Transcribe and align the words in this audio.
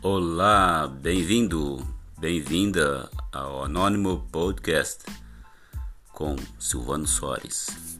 Olá, 0.00 0.86
bem-vindo, 0.86 1.84
bem-vinda 2.16 3.10
ao 3.32 3.64
Anônimo 3.64 4.28
Podcast 4.30 5.04
com 6.12 6.36
Silvano 6.56 7.04
Soares. 7.04 7.98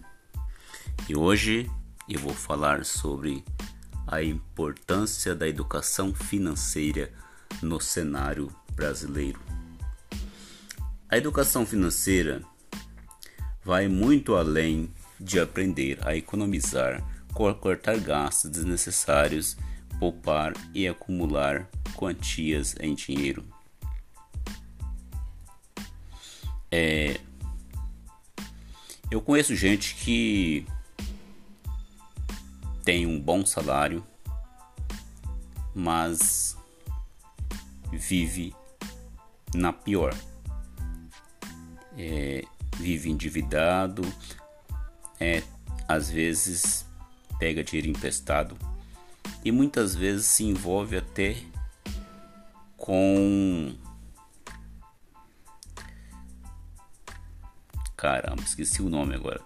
E 1.08 1.16
hoje 1.16 1.68
eu 2.08 2.20
vou 2.20 2.32
falar 2.32 2.84
sobre 2.84 3.44
a 4.06 4.22
importância 4.22 5.34
da 5.34 5.48
educação 5.48 6.14
financeira 6.14 7.12
no 7.60 7.80
cenário 7.80 8.48
brasileiro. 8.74 9.40
A 11.08 11.18
educação 11.18 11.66
financeira 11.66 12.44
vai 13.64 13.88
muito 13.88 14.36
além 14.36 14.88
de 15.18 15.40
aprender 15.40 15.98
a 16.06 16.14
economizar, 16.14 17.02
cortar 17.34 17.98
gastos 17.98 18.52
desnecessários, 18.52 19.56
poupar 19.98 20.52
e 20.74 20.86
acumular 20.86 21.68
quantias 21.94 22.74
em 22.80 22.94
dinheiro. 22.94 23.44
É, 26.70 27.18
eu 29.10 29.20
conheço 29.20 29.56
gente 29.56 29.94
que 29.94 30.66
tem 32.84 33.06
um 33.06 33.20
bom 33.20 33.44
salário, 33.44 34.04
mas 35.74 36.56
vive 37.92 38.54
na 39.54 39.72
pior. 39.72 40.14
É, 41.96 42.44
vive 42.76 43.10
endividado, 43.10 44.02
é, 45.18 45.42
às 45.88 46.08
vezes 46.08 46.86
pega 47.40 47.64
dinheiro 47.64 47.88
emprestado 47.88 48.56
e 49.44 49.52
muitas 49.52 49.94
vezes 49.94 50.26
se 50.26 50.44
envolve 50.44 50.96
até 50.96 51.36
com. 52.76 53.74
Caramba, 57.96 58.42
esqueci 58.42 58.80
o 58.80 58.88
nome 58.88 59.14
agora. 59.14 59.40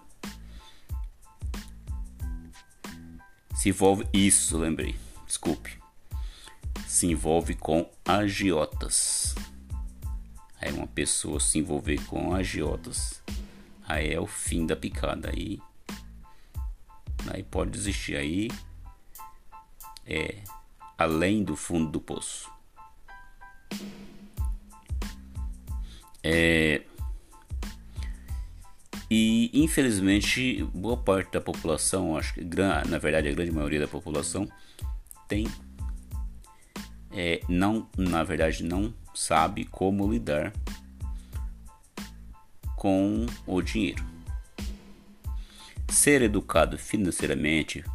Se 3.55 3.69
envolve. 3.69 4.07
Isso, 4.13 4.57
lembrei. 4.57 4.95
Desculpe. 5.25 5.79
Se 6.85 7.07
envolve 7.07 7.55
com 7.55 7.89
agiotas. 8.05 9.33
Aí 10.59 10.71
uma 10.71 10.87
pessoa 10.87 11.39
se 11.39 11.59
envolver 11.59 11.99
com 12.05 12.33
agiotas. 12.33 13.21
Aí 13.87 14.13
é 14.13 14.19
o 14.19 14.27
fim 14.27 14.65
da 14.65 14.75
picada. 14.75 15.29
Aí. 15.29 15.59
Aí 17.33 17.41
pode 17.43 17.71
desistir. 17.71 18.15
Aí. 18.15 18.49
É. 20.05 20.37
Além 20.97 21.43
do 21.43 21.55
fundo 21.55 21.91
do 21.91 21.99
poço. 21.99 22.51
É, 26.23 26.81
e 29.15 29.51
infelizmente 29.53 30.63
boa 30.73 30.97
parte 30.97 31.33
da 31.33 31.41
população, 31.41 32.17
acho 32.17 32.33
que 32.33 32.43
na 32.87 32.97
verdade 32.97 33.27
a 33.27 33.31
grande 33.33 33.51
maioria 33.51 33.79
da 33.79 33.87
população 33.87 34.47
tem 35.27 35.45
é, 37.11 37.39
não, 37.47 37.87
na 37.95 38.23
verdade 38.23 38.63
não 38.63 38.91
sabe 39.13 39.65
como 39.65 40.11
lidar 40.11 40.51
com 42.75 43.27
o 43.45 43.61
dinheiro. 43.61 44.03
Ser 45.89 46.23
educado 46.23 46.75
financeiramente 46.77 47.85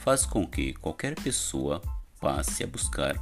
faz 0.00 0.24
com 0.24 0.46
que 0.46 0.72
qualquer 0.72 1.14
pessoa 1.14 1.80
passe 2.18 2.64
a 2.64 2.66
buscar 2.66 3.14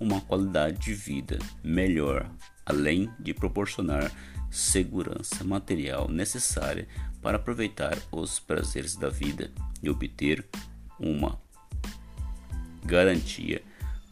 uma 0.00 0.20
qualidade 0.22 0.78
de 0.78 0.94
vida 0.94 1.38
melhor, 1.62 2.28
além 2.64 3.12
de 3.20 3.34
proporcionar 3.34 4.10
segurança 4.50 5.44
material 5.44 6.08
necessária 6.08 6.88
para 7.20 7.36
aproveitar 7.36 7.96
os 8.10 8.40
prazeres 8.40 8.96
da 8.96 9.10
vida 9.10 9.52
e 9.82 9.90
obter 9.90 10.46
uma 10.98 11.38
garantia 12.82 13.62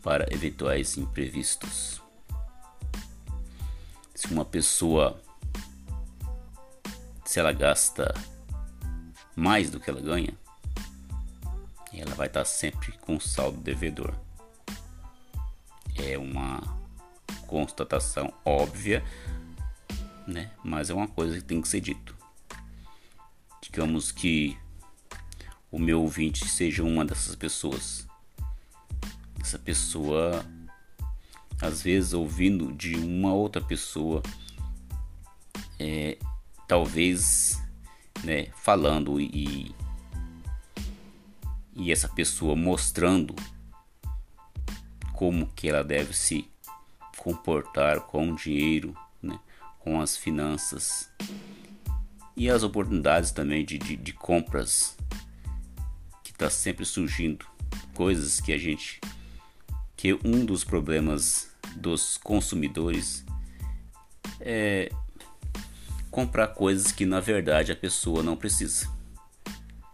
para 0.02 0.32
eventuais 0.32 0.98
imprevistos. 0.98 2.02
Se 4.14 4.26
uma 4.32 4.44
pessoa 4.44 5.18
se 7.24 7.38
ela 7.38 7.52
gasta 7.52 8.12
mais 9.34 9.70
do 9.70 9.80
que 9.80 9.88
ela 9.88 10.00
ganha, 10.00 10.34
ela 11.98 12.14
vai 12.14 12.26
estar 12.26 12.44
sempre 12.44 12.92
com 12.98 13.18
saldo 13.18 13.58
devedor 13.58 14.14
é 15.96 16.18
uma 16.18 16.62
constatação 17.46 18.32
óbvia, 18.44 19.04
né? 20.26 20.50
Mas 20.64 20.90
é 20.90 20.94
uma 20.94 21.08
coisa 21.08 21.36
que 21.36 21.44
tem 21.44 21.60
que 21.60 21.68
ser 21.68 21.80
dito. 21.80 22.16
Digamos 23.60 24.10
que 24.10 24.56
o 25.70 25.78
meu 25.78 26.02
ouvinte 26.02 26.46
seja 26.48 26.82
uma 26.82 27.04
dessas 27.04 27.34
pessoas. 27.34 28.06
Essa 29.40 29.58
pessoa, 29.58 30.44
às 31.60 31.82
vezes, 31.82 32.12
ouvindo 32.12 32.72
de 32.72 32.96
uma 32.96 33.32
outra 33.32 33.62
pessoa, 33.62 34.22
é, 35.78 36.18
talvez, 36.66 37.60
né, 38.22 38.46
falando 38.54 39.20
e 39.20 39.74
e 41.74 41.92
essa 41.92 42.08
pessoa 42.08 42.56
mostrando 42.56 43.34
como 45.12 45.46
que 45.48 45.68
ela 45.68 45.84
deve 45.84 46.14
se 46.14 46.48
comportar 47.16 48.00
com 48.00 48.32
o 48.32 48.36
dinheiro, 48.36 48.96
né, 49.22 49.38
com 49.78 50.00
as 50.00 50.16
finanças 50.16 51.10
e 52.36 52.48
as 52.48 52.62
oportunidades 52.62 53.30
também 53.30 53.64
de, 53.64 53.76
de, 53.76 53.96
de 53.96 54.12
compras 54.12 54.96
que 56.24 56.30
está 56.30 56.48
sempre 56.48 56.84
surgindo, 56.84 57.44
coisas 57.94 58.40
que 58.40 58.52
a 58.52 58.58
gente 58.58 59.00
que 59.96 60.14
um 60.24 60.46
dos 60.46 60.64
problemas 60.64 61.50
dos 61.76 62.16
consumidores 62.16 63.22
é 64.40 64.90
comprar 66.10 66.48
coisas 66.48 66.90
que 66.90 67.04
na 67.04 67.20
verdade 67.20 67.70
a 67.70 67.76
pessoa 67.76 68.22
não 68.22 68.34
precisa. 68.34 68.88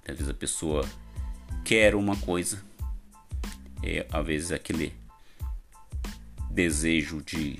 Às 0.08 0.14
vezes 0.16 0.28
a 0.28 0.34
pessoa 0.34 0.88
quer 1.66 1.96
uma 1.96 2.16
coisa, 2.16 2.62
é, 3.82 4.06
às 4.12 4.24
vezes 4.24 4.52
aquele 4.52 4.94
desejo 6.48 7.20
de, 7.20 7.58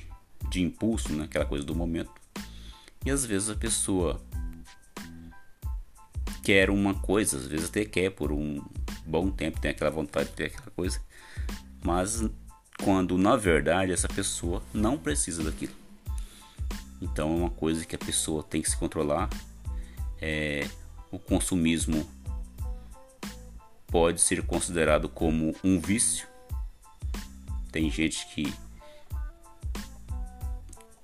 de 0.48 0.62
impulso, 0.62 1.12
né? 1.12 1.24
aquela 1.24 1.44
coisa 1.44 1.64
do 1.64 1.74
momento. 1.74 2.12
E 3.04 3.10
às 3.10 3.26
vezes 3.26 3.50
a 3.50 3.56
pessoa 3.56 4.22
quer 6.44 6.70
uma 6.70 6.94
coisa, 6.94 7.36
às 7.36 7.48
vezes 7.48 7.68
até 7.68 7.84
quer 7.84 8.10
por 8.10 8.30
um 8.30 8.64
bom 9.04 9.28
tempo, 9.28 9.60
tem 9.60 9.72
aquela 9.72 9.90
vontade 9.90 10.28
de 10.28 10.36
ter 10.36 10.44
aquela 10.44 10.70
coisa, 10.70 11.00
mas 11.84 12.22
quando 12.80 13.18
na 13.18 13.34
verdade 13.34 13.90
essa 13.90 14.08
pessoa 14.08 14.62
não 14.72 14.96
precisa 14.96 15.42
daquilo. 15.42 15.74
Então 17.02 17.32
é 17.32 17.36
uma 17.38 17.50
coisa 17.50 17.84
que 17.84 17.96
a 17.96 17.98
pessoa 17.98 18.44
tem 18.44 18.62
que 18.62 18.70
se 18.70 18.76
controlar. 18.76 19.28
É, 20.20 20.68
o 21.10 21.18
consumismo 21.18 22.08
pode 23.96 24.20
ser 24.20 24.42
considerado 24.42 25.08
como 25.08 25.54
um 25.64 25.80
vício. 25.80 26.28
Tem 27.72 27.90
gente 27.90 28.26
que 28.26 28.52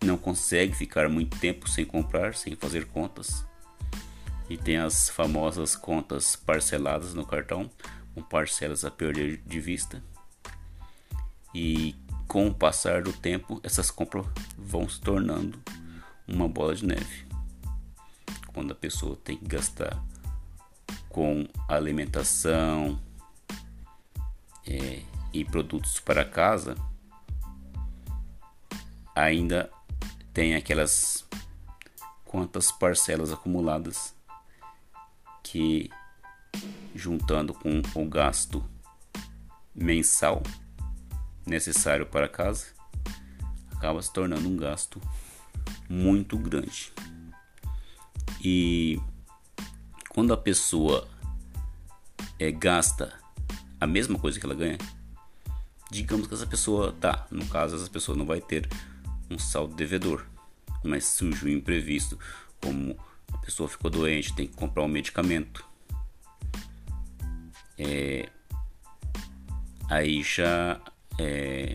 não 0.05 0.19
consegue 0.19 0.75
ficar 0.75 1.09
muito 1.09 1.39
tempo 1.39 1.67
sem 1.71 1.87
comprar, 1.87 2.35
sem 2.35 2.55
fazer 2.55 2.85
contas. 2.85 3.47
E 4.47 4.59
tem 4.59 4.77
as 4.77 5.09
famosas 5.09 5.75
contas 5.75 6.37
parceladas 6.37 7.15
no 7.15 7.25
cartão, 7.25 7.71
com 8.15 8.21
parcelas 8.21 8.85
a 8.85 8.91
perder 8.91 9.39
de 9.39 9.59
vista. 9.59 10.05
E 11.55 11.97
com 12.29 12.47
o 12.47 12.55
passar 12.55 13.01
do 13.01 13.13
tempo, 13.15 13.59
essas 13.63 13.91
compras 13.91 14.27
vão 14.59 14.87
se 14.87 15.01
tornando 15.01 15.59
uma 16.29 16.47
bola 16.47 16.75
de 16.75 16.85
neve. 16.85 17.25
Quando 18.53 18.73
a 18.73 18.77
pessoa 18.77 19.17
tem 19.17 19.39
que 19.39 19.47
gastar 19.47 19.99
com 21.13 21.47
alimentação 21.69 22.99
é, 24.67 25.03
e 25.33 25.45
produtos 25.45 26.01
para 26.01 26.25
casa, 26.25 26.75
ainda 29.15 29.71
tem 30.33 30.55
aquelas 30.55 31.27
quantas 32.25 32.73
parcelas 32.73 33.31
acumuladas 33.31 34.15
que 35.43 35.91
juntando 36.95 37.53
com 37.53 37.83
o 37.95 38.09
gasto 38.09 38.65
mensal 39.75 40.43
necessário 41.47 42.07
para 42.07 42.29
casa 42.29 42.67
acaba 43.83 44.01
se 44.01 44.13
tornando 44.13 44.49
um 44.49 44.57
gasto 44.57 45.01
muito 45.89 46.39
grande. 46.39 46.93
E 48.41 49.01
quando 50.15 50.33
a 50.33 50.37
pessoa 50.37 51.09
é, 52.39 52.51
gasta 52.51 53.13
a 53.81 53.87
mesma 53.87 54.19
coisa 54.19 54.39
que 54.39 54.45
ela 54.45 54.55
ganha, 54.55 54.79
digamos 55.91 56.27
que 56.27 56.35
essa 56.35 56.47
pessoa, 56.47 56.93
tá, 56.93 57.27
no 57.31 57.47
caso 57.47 57.77
essa 57.77 57.89
pessoa 57.89 58.17
não 58.17 58.27
vai 58.27 58.41
ter 58.41 58.69
um 59.31 59.39
saldo 59.39 59.75
devedor, 59.75 60.27
mas 60.85 61.07
surge 61.07 61.47
um 61.47 61.49
imprevisto, 61.49 62.19
como 62.61 62.97
a 63.33 63.39
pessoa 63.39 63.69
ficou 63.69 63.91
doente, 63.91 64.35
tem 64.35 64.47
que 64.47 64.55
comprar 64.55 64.83
um 64.83 64.89
medicamento. 64.89 65.65
É, 67.79 68.29
aí 69.89 70.23
já 70.23 70.79
é, 71.19 71.73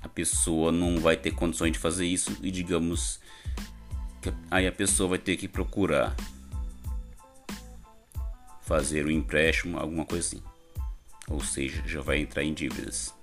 a 0.00 0.08
pessoa 0.08 0.72
não 0.72 0.98
vai 1.00 1.16
ter 1.16 1.32
condições 1.32 1.72
de 1.72 1.78
fazer 1.78 2.06
isso 2.06 2.36
e 2.42 2.50
digamos 2.50 3.20
que 4.22 4.32
aí 4.50 4.66
a 4.66 4.72
pessoa 4.72 5.10
vai 5.10 5.18
ter 5.18 5.36
que 5.36 5.46
procurar 5.46 6.16
fazer 8.62 9.06
um 9.06 9.10
empréstimo, 9.10 9.78
alguma 9.78 10.04
coisa 10.04 10.26
assim. 10.26 10.42
Ou 11.28 11.42
seja, 11.42 11.82
já 11.86 12.00
vai 12.00 12.18
entrar 12.18 12.42
em 12.42 12.54
dívidas. 12.54 13.14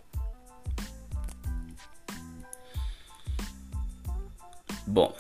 Bom, 4.86 5.16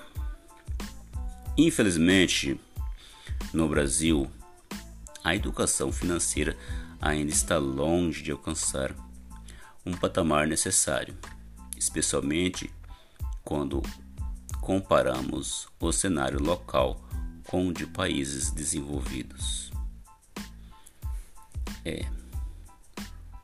infelizmente 1.57 2.59
no 3.53 3.67
Brasil 3.67 4.29
a 5.23 5.35
educação 5.35 5.91
financeira 5.91 6.57
ainda 6.99 7.31
está 7.31 7.57
longe 7.57 8.23
de 8.23 8.31
alcançar 8.31 8.95
um 9.85 9.91
patamar 9.91 10.47
necessário, 10.47 11.15
especialmente 11.77 12.71
quando 13.43 13.81
comparamos 14.61 15.67
o 15.79 15.91
cenário 15.91 16.41
local 16.41 16.99
com 17.47 17.67
o 17.67 17.73
de 17.73 17.85
países 17.85 18.51
desenvolvidos. 18.51 19.71
É 21.89 22.19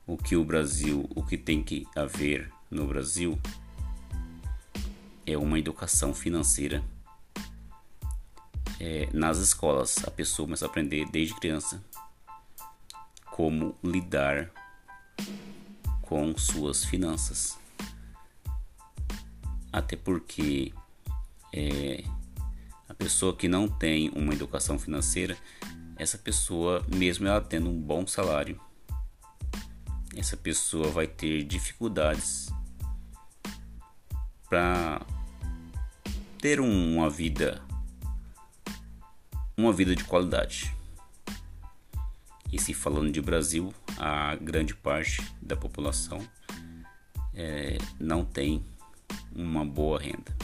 o 0.08 0.16
que 0.16 0.36
o 0.36 0.44
Brasil, 0.44 1.10
o 1.16 1.24
que 1.24 1.38
tem 1.38 1.64
que 1.64 1.88
haver 1.96 2.52
no 2.70 2.86
Brasil 2.86 3.40
é 5.26 5.36
uma 5.36 5.58
educação 5.58 6.14
financeira. 6.14 6.84
É, 8.80 9.10
nas 9.12 9.40
escolas, 9.40 9.98
a 10.06 10.12
pessoa 10.12 10.46
começa 10.46 10.66
a 10.66 10.70
aprender 10.70 11.10
desde 11.10 11.34
criança 11.36 11.84
como 13.32 13.76
lidar 13.84 14.52
com 16.04 16.38
suas 16.38 16.86
finanças. 16.86 17.58
Até 19.74 19.96
porque 19.96 20.72
é, 21.52 22.04
a 22.88 22.94
pessoa 22.94 23.36
que 23.36 23.48
não 23.48 23.68
tem 23.68 24.10
uma 24.10 24.34
educação 24.34 24.78
financeira, 24.78 25.36
essa 25.98 26.18
pessoa, 26.18 26.86
mesmo 26.88 27.28
ela 27.28 27.42
tendo 27.42 27.70
um 27.70 27.80
bom 27.80 28.06
salário, 28.06 28.60
essa 30.16 30.38
pessoa 30.38 30.90
vai 30.90 31.08
ter 31.08 31.44
dificuldades 31.44 32.50
para 34.50 35.02
ter 36.40 36.60
uma 36.60 37.10
vida 37.10 37.62
uma 39.58 39.72
vida 39.72 39.96
de 39.96 40.04
qualidade. 40.04 40.76
E 42.52 42.60
se 42.60 42.74
falando 42.74 43.12
de 43.12 43.22
Brasil, 43.22 43.74
a 43.98 44.36
grande 44.36 44.76
parte 44.76 45.22
da 45.42 45.56
população 45.56 46.26
é, 47.34 47.78
não 48.00 48.24
tem 48.24 48.64
uma 49.34 49.66
boa 49.66 50.00
renda. 50.00 50.36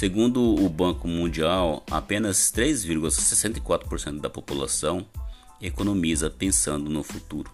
Segundo 0.00 0.40
o 0.54 0.66
Banco 0.66 1.06
Mundial, 1.06 1.84
apenas 1.90 2.50
3,64% 2.50 4.18
da 4.18 4.30
população 4.30 5.06
economiza 5.60 6.30
pensando 6.30 6.88
no 6.88 7.02
futuro. 7.02 7.52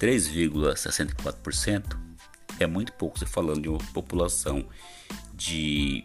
3,64% 0.00 1.96
é 2.58 2.66
muito 2.66 2.92
pouco 2.94 3.16
se 3.16 3.26
falando 3.26 3.62
de 3.62 3.68
uma 3.68 3.78
população 3.94 4.66
de 5.34 6.04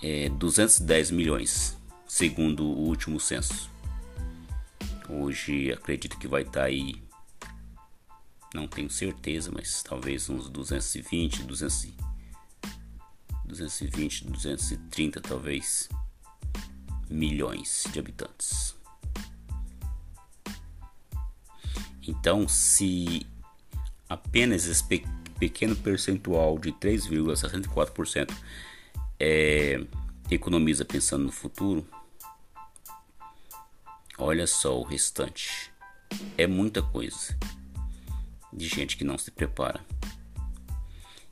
é, 0.00 0.28
210 0.28 1.10
milhões, 1.10 1.76
segundo 2.06 2.62
o 2.62 2.86
último 2.86 3.18
censo. 3.18 3.68
Hoje 5.08 5.72
acredito 5.72 6.16
que 6.16 6.28
vai 6.28 6.42
estar 6.42 6.60
tá 6.60 6.66
aí, 6.66 7.02
não 8.56 8.66
tenho 8.66 8.88
certeza, 8.88 9.52
mas 9.52 9.82
talvez 9.82 10.30
uns 10.30 10.48
220, 10.48 11.42
200, 11.42 11.92
220, 13.44 14.24
230 14.24 15.20
talvez 15.20 15.90
milhões 17.10 17.84
de 17.92 17.98
habitantes. 17.98 18.74
Então, 22.02 22.48
se 22.48 23.26
apenas 24.08 24.64
esse 24.64 24.82
pequeno 25.38 25.76
percentual 25.76 26.58
de 26.58 26.72
3,64% 26.72 28.32
é, 29.20 29.84
economiza 30.30 30.84
pensando 30.84 31.24
no 31.24 31.32
futuro, 31.32 31.86
olha 34.16 34.46
só 34.46 34.80
o 34.80 34.82
restante. 34.82 35.70
É 36.38 36.46
muita 36.46 36.82
coisa 36.82 37.36
de 38.56 38.68
gente 38.68 38.96
que 38.96 39.04
não 39.04 39.18
se 39.18 39.30
prepara. 39.30 39.84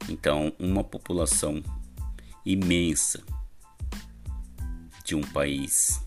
Então, 0.09 0.53
uma 0.59 0.85
população 0.85 1.63
imensa 2.45 3.23
de 5.05 5.15
um 5.15 5.23
país 5.23 6.01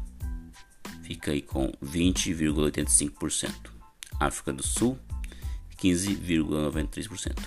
fica 1.04 1.32
aí 1.32 1.42
com 1.42 1.74
20,85%. 1.84 3.76
África 4.20 4.52
do 4.54 4.64
Sul, 4.64 4.98
15,93%. 5.78 7.38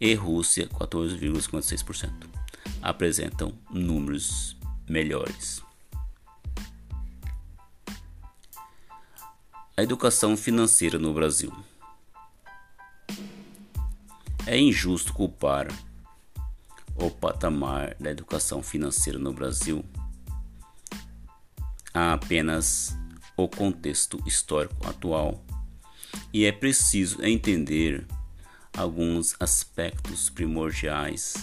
E 0.00 0.14
Rússia, 0.14 0.66
14,56%. 0.68 2.10
Apresentam 2.80 3.52
números 3.70 4.56
melhores. 4.88 5.62
A 9.76 9.82
educação 9.82 10.36
financeira 10.36 10.98
no 10.98 11.14
Brasil. 11.14 11.52
É 14.46 14.58
injusto 14.58 15.12
culpar 15.12 15.68
o 16.96 17.10
patamar 17.10 17.94
da 17.98 18.10
educação 18.10 18.62
financeira 18.62 19.18
no 19.18 19.32
Brasil 19.32 19.84
há 21.94 22.14
apenas 22.14 22.96
o 23.36 23.48
contexto 23.48 24.18
histórico 24.26 24.86
atual 24.86 25.44
e 26.32 26.44
é 26.44 26.52
preciso 26.52 27.24
entender 27.24 28.06
alguns 28.76 29.36
aspectos 29.38 30.30
primordiais 30.30 31.34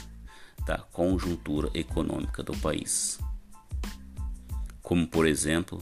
da 0.65 0.77
conjuntura 0.77 1.69
econômica 1.73 2.43
do 2.43 2.55
país, 2.57 3.19
como 4.81 5.07
por 5.07 5.25
exemplo 5.25 5.79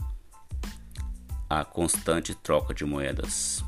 a 1.48 1.64
constante 1.64 2.34
troca 2.34 2.74
de 2.74 2.84
moedas. 2.84 3.64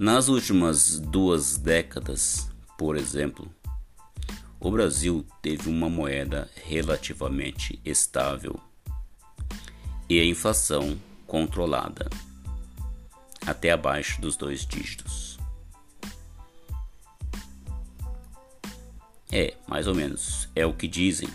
Nas 0.00 0.28
últimas 0.28 0.98
duas 0.98 1.58
décadas, 1.58 2.50
por 2.78 2.96
exemplo, 2.96 3.54
o 4.58 4.70
Brasil 4.70 5.26
teve 5.42 5.68
uma 5.68 5.90
moeda 5.90 6.50
relativamente 6.64 7.78
estável 7.84 8.58
e 10.08 10.18
a 10.18 10.24
inflação 10.24 10.98
controlada 11.26 12.08
até 13.46 13.72
abaixo 13.72 14.22
dos 14.22 14.38
dois 14.38 14.64
dígitos. 14.64 15.38
É, 19.30 19.54
mais 19.68 19.86
ou 19.86 19.94
menos, 19.94 20.48
é 20.56 20.64
o 20.64 20.72
que 20.72 20.88
dizem. 20.88 21.28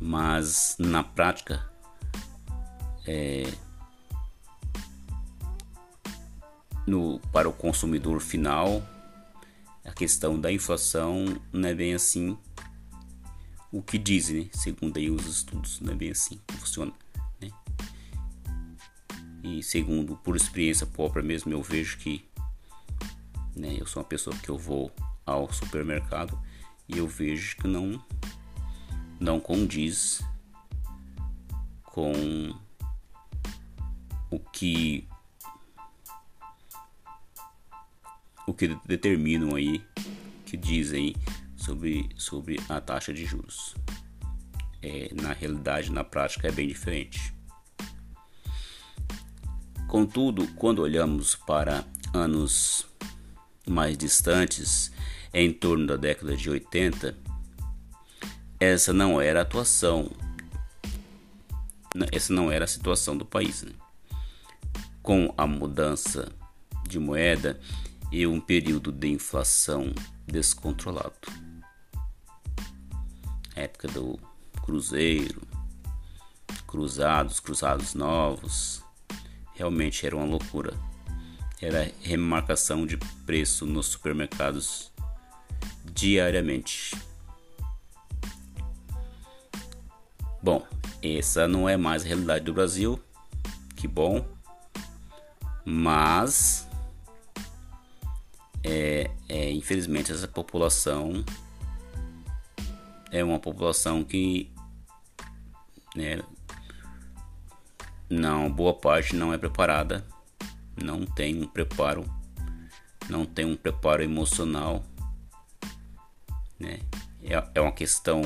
Mas 0.00 0.74
na 0.80 1.04
prática, 1.04 1.64
é, 3.06 3.44
no, 6.88 7.20
para 7.32 7.48
o 7.48 7.52
consumidor 7.52 8.20
final, 8.20 8.82
a 9.84 9.92
questão 9.92 10.40
da 10.40 10.50
inflação 10.50 11.24
não 11.52 11.68
é 11.68 11.74
bem 11.74 11.94
assim 11.94 12.36
o 13.70 13.82
que 13.82 13.98
dizem, 13.98 14.44
né? 14.44 14.50
segundo 14.52 14.96
aí 14.96 15.10
os 15.10 15.26
estudos, 15.26 15.80
não 15.80 15.92
é 15.92 15.96
bem 15.96 16.10
assim 16.10 16.40
que 16.46 16.54
funciona. 16.54 16.92
Né? 17.40 17.50
E 19.42 19.62
segundo, 19.62 20.16
por 20.16 20.34
experiência 20.34 20.86
própria 20.86 21.22
mesmo, 21.22 21.52
eu 21.52 21.62
vejo 21.62 21.98
que 21.98 22.24
né, 23.54 23.76
eu 23.78 23.86
sou 23.86 24.02
uma 24.02 24.08
pessoa 24.08 24.34
que 24.36 24.48
eu 24.48 24.56
vou 24.56 24.90
ao 25.26 25.52
supermercado 25.52 26.38
e 26.88 26.96
eu 26.98 27.06
vejo 27.06 27.56
que 27.56 27.68
não 27.68 28.02
não 29.20 29.40
condiz 29.40 30.22
com 31.82 32.54
o 34.30 34.38
que 34.38 35.07
o 38.48 38.54
que 38.54 38.68
determinam 38.86 39.54
aí 39.54 39.84
que 40.46 40.56
dizem 40.56 41.14
sobre 41.56 42.08
sobre 42.16 42.60
a 42.68 42.80
taxa 42.80 43.12
de 43.12 43.24
juros 43.24 43.74
é, 44.82 45.10
na 45.14 45.32
realidade 45.32 45.92
na 45.92 46.02
prática 46.02 46.48
é 46.48 46.52
bem 46.52 46.66
diferente 46.66 47.34
contudo 49.86 50.46
quando 50.54 50.80
olhamos 50.80 51.34
para 51.34 51.84
anos 52.14 52.86
mais 53.66 53.96
distantes 53.96 54.90
em 55.32 55.52
torno 55.52 55.86
da 55.86 55.96
década 55.96 56.36
de 56.36 56.48
80, 56.48 57.16
essa 58.58 58.92
não 58.92 59.20
era 59.20 59.40
a 59.40 59.42
atuação, 59.42 60.10
essa 62.10 62.32
não 62.32 62.50
era 62.50 62.64
a 62.64 62.68
situação 62.68 63.16
do 63.16 63.24
país. 63.24 63.62
Né? 63.62 63.72
Com 65.02 65.32
a 65.36 65.46
mudança 65.46 66.32
de 66.88 66.98
moeda 66.98 67.60
e 68.10 68.26
um 68.26 68.40
período 68.40 68.90
de 68.90 69.08
inflação 69.08 69.92
descontrolado. 70.26 71.14
época 73.54 73.88
do 73.88 74.18
cruzeiro, 74.62 75.42
cruzados, 76.66 77.40
cruzados 77.40 77.94
novos, 77.94 78.84
realmente 79.54 80.06
era 80.06 80.16
uma 80.16 80.24
loucura. 80.24 80.74
Era 81.60 81.90
remarcação 82.00 82.86
de 82.86 82.96
preço 83.26 83.66
nos 83.66 83.86
supermercados 83.86 84.92
diariamente. 85.92 86.94
Bom, 90.40 90.64
essa 91.02 91.48
não 91.48 91.68
é 91.68 91.76
mais 91.76 92.04
a 92.04 92.06
realidade 92.06 92.44
do 92.44 92.54
Brasil, 92.54 93.02
que 93.74 93.88
bom, 93.88 94.24
mas 95.64 96.67
é, 98.64 99.10
é, 99.28 99.50
infelizmente 99.52 100.12
essa 100.12 100.28
população 100.28 101.24
é 103.10 103.22
uma 103.24 103.38
população 103.38 104.04
que 104.04 104.52
né, 105.94 106.22
não 108.08 108.50
boa 108.50 108.74
parte 108.74 109.16
não 109.16 109.32
é 109.32 109.38
preparada, 109.38 110.06
não 110.76 111.04
tem 111.04 111.42
um 111.42 111.46
preparo, 111.46 112.04
não 113.08 113.24
tem 113.24 113.44
um 113.44 113.56
preparo 113.56 114.02
emocional 114.02 114.84
né? 116.58 116.80
É, 117.22 117.42
é 117.54 117.60
uma 117.60 117.72
questão 117.72 118.22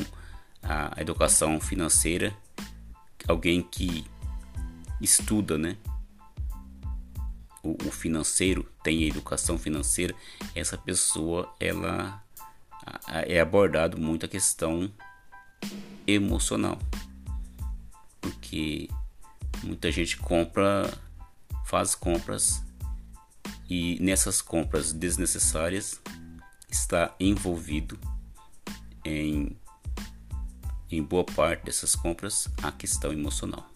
a 0.63 1.01
educação 1.01 1.61
financeira, 1.61 2.33
alguém 3.27 3.63
que 3.63 4.05
estuda, 5.01 5.59
né? 5.59 5.77
O, 7.63 7.77
o, 7.87 7.91
financeiro 7.91 8.69
tem 8.83 9.05
educação 9.05 9.59
financeira, 9.59 10.15
essa 10.55 10.77
pessoa 10.77 11.53
ela 11.61 12.23
é 13.27 13.41
abordado 13.41 13.99
muito 13.99 14.27
a 14.27 14.29
questão 14.29 14.93
emocional, 16.07 16.79
porque 18.21 18.89
muita 19.63 19.91
gente 19.91 20.17
compra, 20.17 20.93
faz 21.65 21.95
compras 21.95 22.63
e 23.69 23.99
nessas 24.01 24.43
compras 24.43 24.93
desnecessárias 24.93 26.01
está 26.69 27.15
envolvido 27.21 27.99
em, 29.05 29.57
em 30.91 31.03
boa 31.03 31.25
parte 31.25 31.65
dessas 31.65 31.95
compras 31.95 32.49
a 32.63 32.73
questão 32.73 33.13
emocional. 33.13 33.72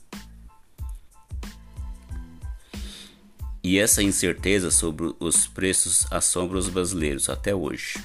E 3.69 3.81
essa 3.81 4.01
incerteza 4.01 4.71
sobre 4.71 5.13
os 5.19 5.49
preços 5.49 6.07
assombra 6.13 6.57
os 6.57 6.69
brasileiros 6.69 7.29
até 7.29 7.53
hoje. 7.53 8.01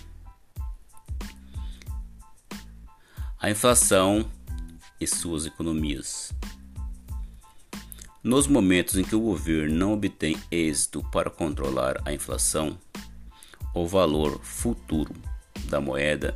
A 3.40 3.48
inflação 3.48 4.28
e 5.00 5.06
suas 5.06 5.46
economias. 5.46 6.34
Nos 8.24 8.48
momentos 8.48 8.98
em 8.98 9.04
que 9.04 9.16
o 9.16 9.20
governo 9.20 9.76
não 9.76 9.94
obtém 9.94 10.36
êxito 10.50 11.08
para 11.12 11.30
controlar 11.30 12.02
a 12.06 12.12
inflação, 12.12 12.76
o 13.76 13.86
valor 13.86 14.44
futuro 14.44 15.14
da 15.66 15.80
moeda 15.80 16.36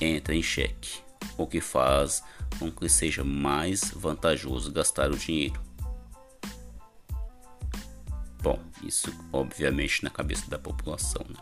entra 0.00 0.34
em 0.34 0.42
xeque, 0.42 0.98
o 1.38 1.46
que 1.46 1.60
faz 1.60 2.20
com 2.58 2.68
que 2.68 2.88
seja 2.88 3.22
mais 3.22 3.92
vantajoso 3.94 4.72
gastar 4.72 5.12
o 5.12 5.16
dinheiro. 5.16 5.65
Isso 8.82 9.12
obviamente 9.32 10.04
na 10.04 10.10
cabeça 10.10 10.48
da 10.50 10.58
população, 10.58 11.24
né? 11.28 11.40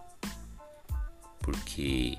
porque 1.45 2.19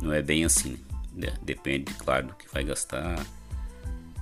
não 0.00 0.12
é 0.12 0.20
bem 0.20 0.44
assim. 0.44 0.78
Né? 1.12 1.34
Depende, 1.42 1.94
claro, 1.94 2.28
do 2.28 2.34
que 2.34 2.52
vai 2.52 2.64
gastar. 2.64 3.18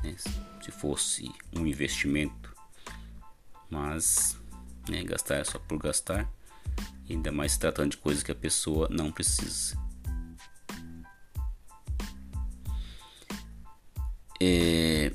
Né? 0.02 0.14
Se 0.62 0.70
fosse 0.70 1.30
um 1.54 1.66
investimento, 1.66 2.54
mas 3.70 4.38
né, 4.88 5.02
gastar 5.02 5.36
é 5.36 5.44
só 5.44 5.58
por 5.58 5.78
gastar, 5.78 6.30
ainda 7.08 7.32
mais 7.32 7.56
tratando 7.56 7.92
de 7.92 7.96
coisas 7.96 8.22
que 8.22 8.30
a 8.30 8.34
pessoa 8.34 8.88
não 8.90 9.10
precisa. 9.10 9.76
É, 14.40 15.12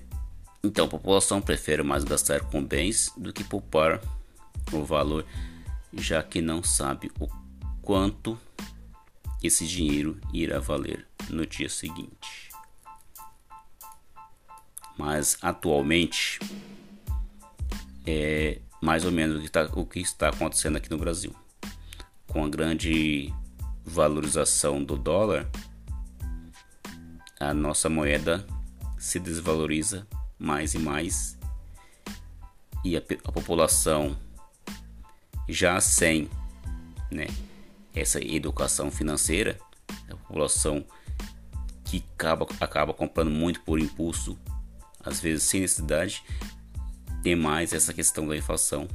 então, 0.63 0.85
a 0.85 0.89
população 0.89 1.41
prefere 1.41 1.83
mais 1.83 2.03
gastar 2.03 2.41
com 2.41 2.63
bens 2.63 3.11
do 3.15 3.31
que 3.31 3.43
poupar 3.43 4.01
o 4.77 4.85
valor, 4.85 5.25
já 5.93 6.21
que 6.21 6.41
não 6.41 6.63
sabe 6.63 7.11
o 7.19 7.27
quanto 7.81 8.39
esse 9.41 9.65
dinheiro 9.65 10.19
irá 10.33 10.59
valer 10.59 11.07
no 11.29 11.45
dia 11.45 11.69
seguinte. 11.69 12.49
Mas 14.97 15.37
atualmente 15.41 16.39
é 18.05 18.59
mais 18.81 19.05
ou 19.05 19.11
menos 19.11 19.39
o 19.39 19.41
que, 19.41 19.49
tá, 19.49 19.69
o 19.73 19.85
que 19.85 19.99
está 19.99 20.29
acontecendo 20.29 20.77
aqui 20.77 20.89
no 20.89 20.97
Brasil. 20.97 21.33
Com 22.27 22.45
a 22.45 22.49
grande 22.49 23.33
valorização 23.85 24.83
do 24.83 24.97
dólar, 24.97 25.49
a 27.39 27.53
nossa 27.53 27.89
moeda 27.89 28.45
se 28.97 29.19
desvaloriza 29.19 30.05
mais 30.37 30.73
e 30.73 30.79
mais 30.79 31.37
e 32.83 32.95
a, 32.95 32.99
a 32.99 33.31
população 33.31 34.15
já 35.49 35.81
sem 35.81 36.29
né, 37.11 37.27
essa 37.95 38.23
educação 38.23 38.91
financeira, 38.91 39.59
a 40.07 40.15
população 40.15 40.85
que 41.83 42.03
acaba, 42.13 42.47
acaba 42.59 42.93
comprando 42.93 43.31
muito 43.31 43.61
por 43.61 43.79
impulso, 43.79 44.37
às 45.03 45.19
vezes 45.19 45.43
sem 45.43 45.61
necessidade, 45.61 46.23
tem 47.23 47.35
mais 47.35 47.73
essa 47.73 47.93
questão 47.93 48.27
da 48.27 48.37
inflação 48.37 48.87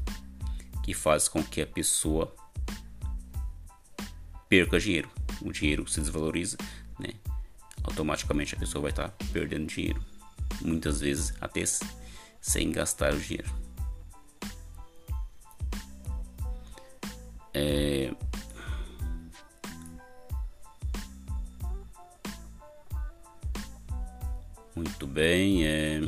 que 0.82 0.94
faz 0.94 1.28
com 1.28 1.42
que 1.42 1.61
a 1.61 1.66
pessoa 1.66 2.34
perca 4.49 4.78
dinheiro. 4.78 5.11
O 5.42 5.50
dinheiro 5.50 5.87
se 5.88 6.00
desvaloriza, 6.00 6.56
né? 6.99 7.11
automaticamente 7.82 8.54
a 8.54 8.58
pessoa 8.58 8.82
vai 8.82 8.90
estar 8.92 9.08
tá 9.08 9.26
perdendo 9.32 9.66
dinheiro, 9.66 10.00
muitas 10.61 11.00
vezes 11.00 11.34
até 11.40 11.64
sem 12.40 12.70
gastar 12.70 13.12
o 13.12 13.18
dinheiro. 13.18 13.63
É... 17.54 18.12
Muito 24.75 25.06
bem. 25.06 25.64
É... 25.64 26.00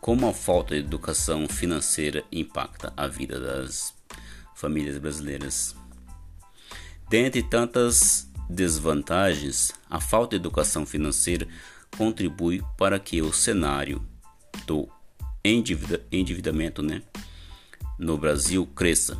Como 0.00 0.28
a 0.28 0.32
falta 0.32 0.74
de 0.74 0.80
educação 0.80 1.48
financeira 1.48 2.24
impacta 2.32 2.92
a 2.96 3.06
vida 3.06 3.38
das 3.38 3.94
famílias 4.54 4.98
brasileiras? 4.98 5.76
Dentre 7.08 7.42
tantas 7.42 8.30
desvantagens, 8.48 9.72
a 9.90 10.00
falta 10.00 10.30
de 10.30 10.42
educação 10.42 10.86
financeira 10.86 11.46
contribui 11.96 12.62
para 12.76 12.98
que 12.98 13.20
o 13.22 13.32
cenário 13.32 14.04
do 14.66 14.88
endividamento 15.44 16.82
né, 16.82 17.02
no 17.98 18.18
Brasil 18.18 18.66
cresça. 18.66 19.18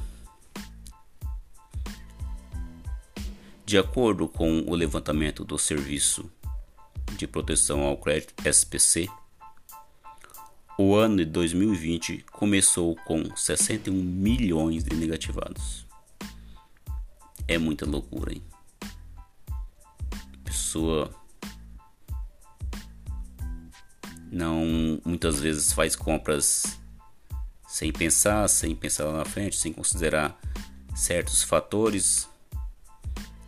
De 3.65 3.79
acordo 3.79 4.29
com 4.29 4.61
o 4.61 4.75
levantamento 4.75 5.45
do 5.45 5.59
Serviço 5.59 6.31
de 7.17 7.27
Proteção 7.27 7.83
ao 7.83 7.97
Crédito 7.97 8.35
SPC, 8.47 9.09
o 10.79 10.95
ano 10.95 11.17
de 11.17 11.25
2020 11.25 12.27
começou 12.31 12.95
com 12.97 13.35
61 13.35 13.95
milhões 13.95 14.85
de 14.85 14.95
negativados. 14.95 15.87
É 17.49 17.57
muita 17.57 17.87
loucura, 17.87 18.35
hein? 18.35 18.43
Pessoa 20.45 21.11
não 24.31 25.01
muitas 25.05 25.41
vezes 25.41 25.73
faz 25.73 25.97
compras 25.97 26.79
sem 27.77 27.93
pensar, 27.93 28.49
sem 28.49 28.75
pensar 28.75 29.05
lá 29.05 29.19
na 29.19 29.25
frente, 29.27 29.55
sem 29.55 29.71
considerar 29.71 30.41
certos 30.95 31.43
fatores 31.43 32.27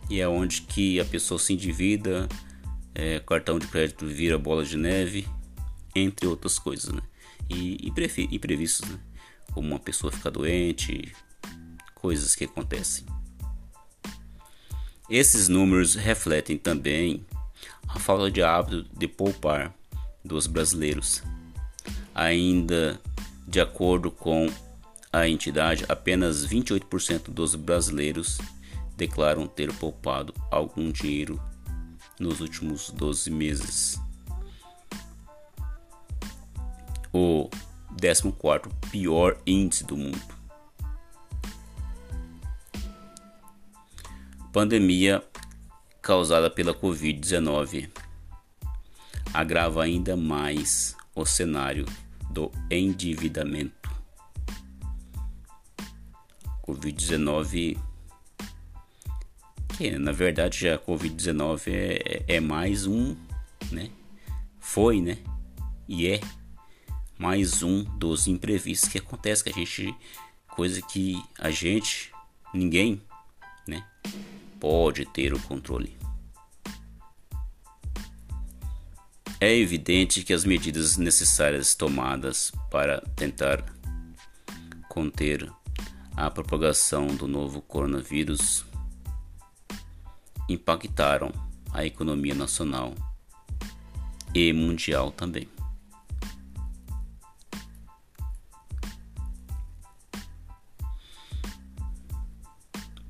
e 0.07 0.21
é 0.21 0.27
onde 0.27 0.61
que 0.61 0.99
a 0.99 1.05
pessoa 1.05 1.39
se 1.39 1.51
endivida, 1.53 2.29
é, 2.93 3.19
cartão 3.21 3.57
de 3.57 3.65
crédito 3.65 4.05
vira 4.05 4.37
bola 4.37 4.63
de 4.63 4.77
neve, 4.77 5.27
entre 5.95 6.27
outras 6.27 6.59
coisas, 6.59 6.93
né? 6.93 7.01
E 7.49 7.91
imprevistos, 8.31 8.87
né? 8.87 8.99
Como 9.51 9.67
uma 9.67 9.79
pessoa 9.79 10.13
ficar 10.13 10.29
doente, 10.29 11.11
coisas 11.95 12.35
que 12.35 12.45
acontecem. 12.45 13.07
Esses 15.09 15.47
números 15.47 15.95
refletem 15.95 16.55
também 16.55 17.25
a 17.87 17.97
falta 17.97 18.29
de 18.29 18.43
hábito 18.43 18.83
de 18.95 19.07
poupar 19.07 19.73
dos 20.23 20.45
brasileiros. 20.45 21.23
Ainda 22.13 23.01
de 23.49 23.59
acordo 23.59 24.11
com 24.11 24.47
a 25.11 25.27
entidade, 25.27 25.83
apenas 25.89 26.45
28% 26.45 27.31
dos 27.31 27.55
brasileiros 27.55 28.37
declaram 28.95 29.47
ter 29.47 29.73
poupado 29.73 30.35
algum 30.51 30.91
dinheiro 30.91 31.41
nos 32.19 32.41
últimos 32.41 32.91
12 32.91 33.31
meses. 33.31 33.99
O 37.11 37.49
14 37.99 38.69
pior 38.91 39.41
índice 39.47 39.83
do 39.83 39.97
mundo. 39.97 40.21
Pandemia 44.53 45.23
causada 46.03 46.51
pela 46.51 46.73
Covid-19 46.73 47.89
agrava 49.33 49.83
ainda 49.83 50.15
mais 50.15 50.95
o 51.15 51.25
cenário 51.25 51.87
do 52.29 52.51
endividamento. 52.69 53.89
Covid-19 56.65 57.77
que 59.77 59.97
na 59.97 60.11
verdade 60.11 60.67
a 60.67 60.77
Covid-19 60.77 61.61
é, 61.67 62.23
é, 62.27 62.39
mais 62.39 62.85
um, 62.85 63.15
né? 63.71 63.89
Foi, 64.59 65.01
né? 65.01 65.17
E 65.87 66.07
é 66.07 66.19
mais 67.17 67.63
um 67.63 67.83
dos 67.83 68.27
imprevistos 68.27 68.89
que 68.89 68.97
acontece 68.97 69.43
que 69.43 69.49
a 69.49 69.53
gente 69.53 69.95
coisa 70.47 70.81
que 70.81 71.23
a 71.37 71.49
gente 71.49 72.11
ninguém, 72.53 73.01
né, 73.67 73.85
pode 74.59 75.05
ter 75.05 75.33
o 75.33 75.39
controle. 75.39 75.98
É 79.41 79.55
evidente 79.55 80.21
que 80.21 80.33
as 80.33 80.43
medidas 80.43 80.97
necessárias 80.97 81.73
tomadas 81.73 82.51
para 82.69 82.99
tentar 83.15 83.63
conter 84.89 85.49
a 86.13 86.29
propagação 86.29 87.07
do 87.07 87.25
novo 87.25 87.61
coronavírus 87.61 88.65
impactaram 90.49 91.31
a 91.71 91.85
economia 91.85 92.35
nacional 92.35 92.93
e 94.35 94.51
mundial 94.51 95.09
também. 95.09 95.47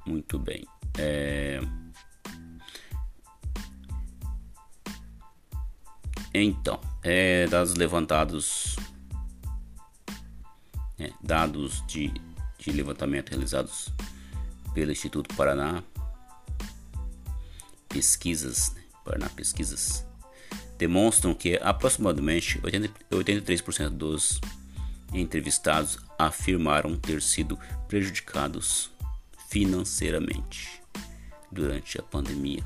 Muito 0.05 0.37
bem. 0.37 0.63
É... 0.95 1.59
Então, 6.33 6.79
é, 7.01 7.47
dados 7.47 7.73
levantados, 7.75 8.75
é, 10.99 11.11
dados 11.21 11.83
de, 11.87 12.13
de 12.57 12.71
levantamento 12.71 13.29
realizados 13.29 13.91
pelo 14.73 14.91
Instituto 14.91 15.33
Paraná 15.35 15.83
pesquisas, 17.87 18.71
né, 18.75 18.83
Paraná 19.03 19.27
Pesquisas, 19.29 20.05
demonstram 20.77 21.33
que 21.33 21.59
aproximadamente 21.61 22.59
83% 22.59 23.89
dos 23.89 24.39
entrevistados 25.11 25.97
afirmaram 26.17 26.95
ter 26.95 27.21
sido 27.21 27.57
prejudicados 27.87 28.91
financeiramente 29.49 30.81
durante 31.51 31.99
a 31.99 32.03
pandemia. 32.03 32.63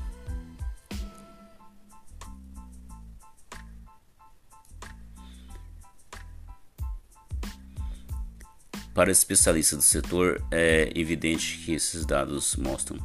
Para 8.94 9.10
especialistas 9.10 9.76
do 9.76 9.82
setor, 9.82 10.40
é 10.52 10.92
evidente 10.94 11.58
que 11.58 11.72
esses 11.72 12.06
dados 12.06 12.54
mostram 12.54 12.96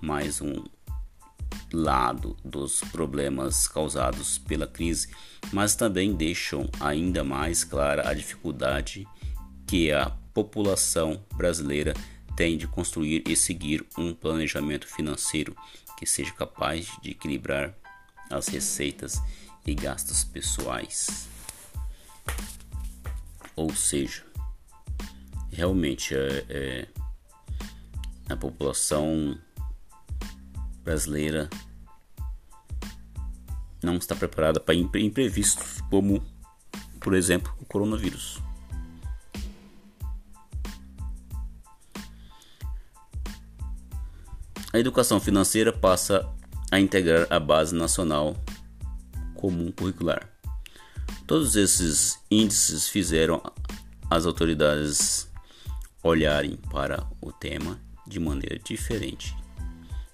mais 0.00 0.40
um 0.40 0.64
lado 1.70 2.38
dos 2.42 2.80
problemas 2.90 3.68
causados 3.68 4.38
pela 4.38 4.66
crise, 4.66 5.08
mas 5.52 5.76
também 5.76 6.14
deixam 6.14 6.70
ainda 6.80 7.22
mais 7.22 7.62
clara 7.64 8.08
a 8.08 8.14
dificuldade 8.14 9.06
que 9.66 9.92
a 9.92 10.08
população 10.32 11.22
brasileira 11.36 11.92
tem 12.34 12.56
de 12.56 12.66
construir 12.66 13.22
e 13.28 13.36
seguir 13.36 13.86
um 13.98 14.14
planejamento 14.14 14.86
financeiro 14.86 15.54
que 15.98 16.06
seja 16.06 16.32
capaz 16.32 16.88
de 17.02 17.10
equilibrar 17.10 17.74
as 18.30 18.48
receitas 18.48 19.20
e 19.66 19.74
gastos 19.74 20.24
pessoais. 20.24 21.28
Ou 23.54 23.74
seja, 23.74 24.29
realmente 25.60 26.14
é, 26.14 26.44
é 26.48 26.86
a 28.30 28.36
população 28.36 29.38
brasileira 30.82 31.50
não 33.82 33.96
está 33.96 34.16
preparada 34.16 34.58
para 34.58 34.74
imprevistos 34.74 35.82
como, 35.90 36.24
por 36.98 37.12
exemplo, 37.12 37.54
o 37.60 37.66
coronavírus. 37.66 38.40
A 44.72 44.78
educação 44.78 45.20
financeira 45.20 45.72
passa 45.72 46.26
a 46.70 46.80
integrar 46.80 47.26
a 47.28 47.38
base 47.38 47.74
nacional 47.74 48.34
comum 49.34 49.70
curricular. 49.72 50.26
Todos 51.26 51.54
esses 51.54 52.18
índices 52.30 52.88
fizeram 52.88 53.42
as 54.08 54.24
autoridades 54.24 55.29
olharem 56.02 56.56
para 56.70 57.06
o 57.20 57.32
tema 57.32 57.80
de 58.06 58.18
maneira 58.18 58.58
diferente 58.58 59.40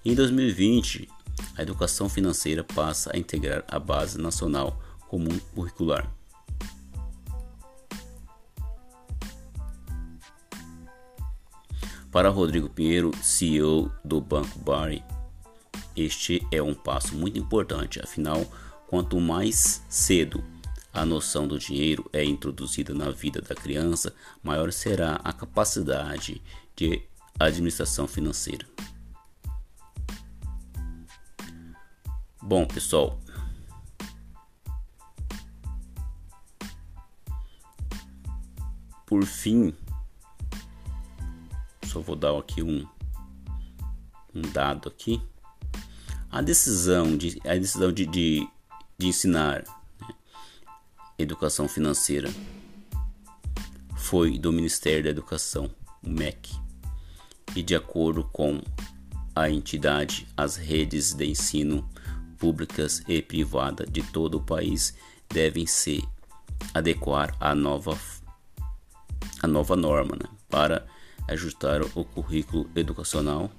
em 0.09 0.15
2020, 0.15 1.09
a 1.57 1.61
educação 1.61 2.07
financeira 2.07 2.63
passa 2.63 3.11
a 3.13 3.17
integrar 3.17 3.65
a 3.67 3.77
Base 3.77 4.17
Nacional 4.17 4.81
Comum 5.09 5.37
Curricular. 5.53 6.09
Para 12.09 12.29
Rodrigo 12.29 12.69
Pinheiro, 12.69 13.11
CEO 13.21 13.91
do 14.01 14.21
Banco 14.21 14.57
Bari, 14.59 15.03
este 15.93 16.41
é 16.53 16.63
um 16.63 16.73
passo 16.73 17.13
muito 17.13 17.37
importante, 17.37 17.99
afinal, 17.99 18.45
quanto 18.87 19.19
mais 19.19 19.83
cedo 19.89 20.41
a 20.97 21.05
noção 21.05 21.47
do 21.47 21.59
dinheiro 21.59 22.09
é 22.11 22.25
introduzida 22.25 22.91
na 22.91 23.11
vida 23.11 23.39
da 23.39 23.53
criança, 23.53 24.15
maior 24.41 24.73
será 24.73 25.21
a 25.23 25.31
capacidade 25.31 26.41
de 26.75 27.03
administração 27.39 28.07
financeira. 28.07 28.67
Bom, 32.41 32.65
pessoal, 32.65 33.19
por 39.05 39.23
fim, 39.23 39.75
só 41.85 41.99
vou 41.99 42.15
dar 42.15 42.35
aqui 42.35 42.63
um, 42.63 42.87
um 44.33 44.41
dado 44.41 44.89
aqui. 44.89 45.21
A 46.31 46.41
decisão 46.41 47.15
de, 47.15 47.39
a 47.45 47.55
decisão 47.55 47.91
de, 47.91 48.07
de, 48.07 48.49
de 48.97 49.07
ensinar 49.07 49.63
educação 51.17 51.67
financeira 51.67 52.29
foi 53.95 54.37
do 54.37 54.53
Ministério 54.53 55.05
da 55.05 55.09
Educação, 55.09 55.69
o 56.03 56.09
MEC, 56.09 56.55
e 57.55 57.63
de 57.63 57.75
acordo 57.75 58.23
com 58.23 58.61
a 59.35 59.49
entidade, 59.49 60.27
as 60.37 60.55
redes 60.55 61.13
de 61.13 61.25
ensino 61.25 61.87
públicas 62.37 63.01
e 63.07 63.19
privada 63.21 63.85
de 63.85 64.03
todo 64.03 64.35
o 64.35 64.43
país 64.43 64.95
devem 65.27 65.65
se 65.65 66.07
adequar 66.73 67.35
à 67.39 67.55
nova, 67.55 67.97
à 69.41 69.47
nova 69.47 69.75
norma 69.75 70.15
né, 70.15 70.29
para 70.47 70.85
ajustar 71.27 71.81
o 71.81 72.05
currículo 72.05 72.69
educacional 72.75 73.51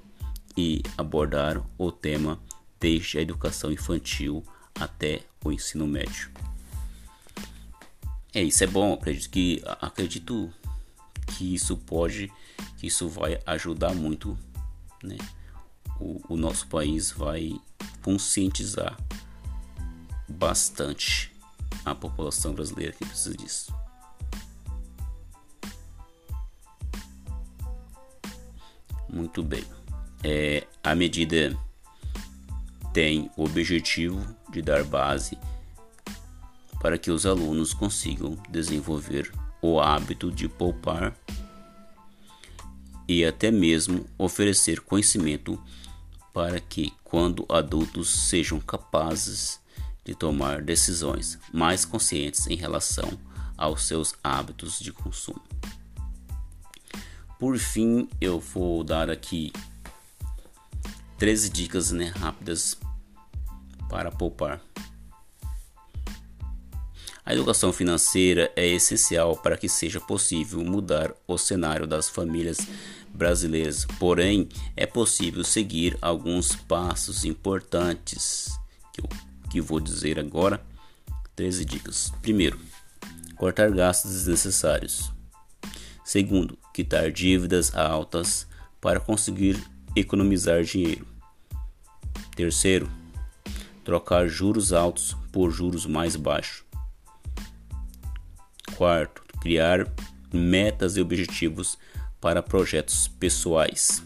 e 0.57 0.81
abordar 0.97 1.61
o 1.77 1.91
tema 1.91 2.41
desde 2.79 3.19
a 3.19 3.23
educação 3.23 3.73
infantil 3.73 4.45
até 4.79 5.23
o 5.45 5.51
ensino 5.51 5.87
médio. 5.87 6.31
É 8.35 8.43
isso 8.43 8.63
é 8.63 8.67
bom, 8.67 8.93
acredito 8.93 9.31
que 9.31 9.63
acredito 9.81 10.53
que 11.37 11.55
isso 11.55 11.77
pode, 11.77 12.31
que 12.77 12.87
isso 12.87 13.09
vai 13.09 13.41
ajudar 13.47 13.95
muito, 13.95 14.39
né? 15.03 15.17
O, 15.99 16.35
o 16.35 16.37
nosso 16.37 16.67
país 16.69 17.11
vai 17.11 17.59
conscientizar 18.03 18.97
bastante 20.29 21.33
a 21.85 21.95
população 21.95 22.53
brasileira 22.53 22.93
que 22.93 23.05
precisa 23.05 23.37
disso. 23.37 23.75
Muito 29.09 29.43
bem. 29.43 29.65
É, 30.23 30.67
a 30.83 30.95
medida 30.95 31.59
tem 32.93 33.31
o 33.37 33.45
objetivo 33.45 34.25
de 34.51 34.61
dar 34.61 34.85
base 34.85 35.39
para 36.81 36.99
que 36.99 37.11
os 37.11 37.27
alunos 37.27 37.75
consigam 37.75 38.37
desenvolver 38.49 39.33
o 39.61 39.81
hábito 39.81 40.31
de 40.31 40.49
poupar 40.49 41.15
e 43.09 43.25
até 43.25 43.51
mesmo 43.51 44.07
oferecer 44.19 44.81
conhecimento 44.81 45.61
para 46.33 46.61
que, 46.61 46.93
quando 47.03 47.47
adultos, 47.49 48.09
sejam 48.09 48.61
capazes 48.61 49.59
de 50.05 50.15
tomar 50.15 50.63
decisões 50.63 51.39
mais 51.53 51.85
conscientes 51.85 52.47
em 52.47 52.55
relação 52.55 53.19
aos 53.57 53.85
seus 53.85 54.15
hábitos 54.23 54.79
de 54.79 54.93
consumo. 54.93 55.43
Por 57.39 57.59
fim, 57.59 58.09
eu 58.21 58.39
vou 58.39 58.85
dar 58.85 59.11
aqui 59.11 59.53
13 61.19 61.51
dicas 61.51 61.91
né, 61.91 62.13
rápidas 62.17 62.79
para 63.89 64.11
poupar. 64.11 64.68
A 67.29 67.35
educação 67.35 67.75
financeira 67.75 68.51
é 68.57 68.67
essencial 68.67 69.37
para 69.37 69.55
que 69.55 69.69
seja 69.69 70.01
possível 70.01 70.65
mudar 70.65 71.13
o 71.27 71.37
cenário 71.37 71.87
das 71.87 72.09
famílias 72.09 72.57
brasileiras, 73.13 73.85
porém, 73.99 74.49
é 74.75 74.87
possível 74.87 75.45
seguir 75.45 75.99
alguns 76.01 76.57
passos 76.57 77.27
importantes 77.27 78.59
que 78.95 79.03
eu 79.03 79.09
que 79.51 79.61
vou 79.61 79.79
dizer 79.79 80.19
agora. 80.19 80.65
13 81.37 81.67
dicas. 81.67 82.11
Primeiro, 82.23 82.59
cortar 83.37 83.71
gastos 83.73 84.11
desnecessários. 84.13 85.13
Segundo, 86.03 86.59
quitar 86.73 87.13
dívidas 87.13 87.75
altas 87.77 88.47
para 88.81 89.01
conseguir 89.01 89.63
economizar 89.95 90.63
dinheiro. 90.63 91.07
Terceiro, 92.35 92.89
trocar 93.85 94.27
juros 94.29 94.73
altos 94.73 95.15
por 95.31 95.51
juros 95.51 95.85
mais 95.85 96.17
baixos. 96.17 96.68
Quarto, 98.79 99.25
criar 99.41 99.93
metas 100.33 100.97
e 100.97 101.01
objetivos 101.01 101.77
para 102.21 102.41
projetos 102.41 103.09
pessoais. 103.09 104.05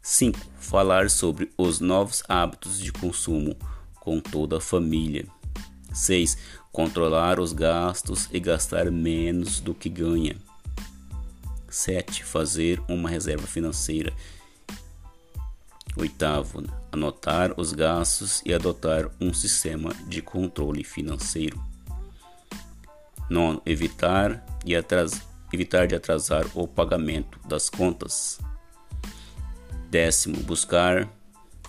5. 0.00 0.40
Falar 0.58 1.10
sobre 1.10 1.52
os 1.58 1.78
novos 1.78 2.22
hábitos 2.26 2.78
de 2.78 2.90
consumo 2.90 3.54
com 4.00 4.18
toda 4.18 4.56
a 4.56 4.60
família. 4.62 5.26
6. 5.92 6.38
Controlar 6.72 7.38
os 7.38 7.52
gastos 7.52 8.30
e 8.32 8.40
gastar 8.40 8.90
menos 8.90 9.60
do 9.60 9.74
que 9.74 9.90
ganha. 9.90 10.36
7. 11.68 12.24
Fazer 12.24 12.80
uma 12.88 13.10
reserva 13.10 13.46
financeira. 13.46 14.10
Oitavo, 15.98 16.64
anotar 16.90 17.52
os 17.58 17.74
gastos 17.74 18.40
e 18.46 18.54
adotar 18.54 19.10
um 19.20 19.34
sistema 19.34 19.92
de 20.08 20.22
controle 20.22 20.82
financeiro. 20.82 21.71
Nono, 23.28 23.62
evitar, 23.64 24.44
e 24.64 24.76
atras, 24.76 25.22
evitar 25.52 25.86
de 25.86 25.94
atrasar 25.94 26.44
o 26.54 26.66
pagamento 26.66 27.38
das 27.46 27.68
contas. 27.68 28.38
Décimo, 29.90 30.36
buscar 30.42 31.08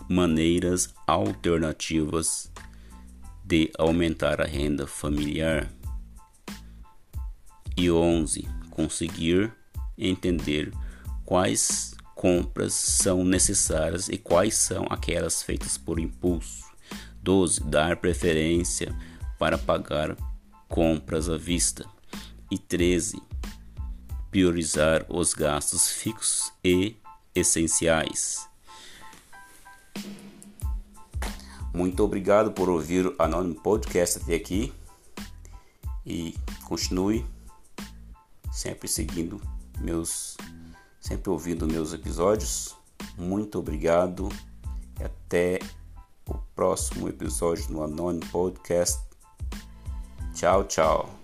maneiras 0.10 0.94
alternativas 1.08 2.52
de 3.44 3.72
aumentar 3.78 4.42
a 4.42 4.46
renda 4.46 4.88
familiar. 4.88 5.70
E 7.76 7.89
11. 7.89 8.48
Conseguir 8.70 9.52
entender 9.98 10.72
quais 11.26 11.94
compras 12.16 12.74
são 12.74 13.24
necessárias 13.24 14.08
e 14.08 14.18
quais 14.18 14.56
são 14.56 14.86
aquelas 14.89 15.44
feitas 15.44 15.78
por 15.78 16.00
impulso. 16.00 16.63
12. 17.22 17.63
Dar 17.63 17.98
preferência 17.98 18.96
para 19.38 19.58
pagar 19.58 20.16
compras 20.73 21.29
à 21.29 21.38
vista. 21.38 21.88
E 22.49 22.57
13. 22.57 23.21
Priorizar 24.31 25.05
os 25.07 25.36
gastos 25.36 25.91
fixos 25.91 26.51
e 26.63 26.97
essenciais. 27.36 28.49
Muito 31.71 32.03
obrigado 32.03 32.53
por 32.53 32.69
ouvir 32.69 33.05
o 33.05 33.15
Anônimo 33.19 33.53
Podcast 33.62 34.17
até 34.17 34.33
aqui 34.33 34.73
e 36.03 36.33
continue 36.65 37.23
sempre 38.51 38.88
seguindo 38.88 39.39
meus, 39.79 40.36
sempre 40.99 41.29
ouvindo 41.29 41.67
meus 41.67 41.93
episódios. 41.93 42.75
Muito 43.15 43.59
obrigado 43.59 44.27
e 44.99 45.03
até 45.03 45.59
o 46.25 46.33
próximo 46.55 47.07
episódio 47.07 47.67
do 47.67 47.83
Anônimo 47.83 48.25
Podcast. 48.31 49.12
Ciao, 50.34 50.65
ciao. 50.67 51.22